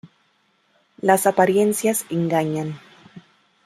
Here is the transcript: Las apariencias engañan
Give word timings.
Las 1.01 1.27
apariencias 1.27 2.07
engañan 2.09 2.79